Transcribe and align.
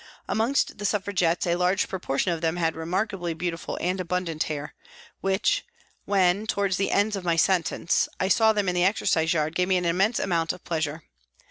Amongst 0.27 0.79
the 0.79 0.85
Suffragettes, 0.85 1.45
a 1.45 1.53
large 1.55 1.87
proportion 1.87 2.31
of 2.33 2.41
them 2.41 2.55
had 2.55 2.75
remarkably 2.75 3.35
beautiful 3.35 3.77
and 3.79 3.99
abundant 4.01 4.45
hair, 4.45 4.73
which 5.19 5.63
when, 6.05 6.47
towards 6.47 6.77
the 6.77 6.89
end 6.89 7.15
of 7.15 7.23
my 7.23 7.35
sentence, 7.35 8.09
I 8.19 8.27
saw 8.27 8.51
them 8.51 8.67
in 8.67 8.73
the 8.73 8.83
exercise 8.83 9.31
yard 9.31 9.53
gave 9.53 9.67
me 9.67 9.77
an 9.77 9.85
immense 9.85 10.17
amount 10.19 10.53
of 10.53 10.63
pleasure. 10.63 11.03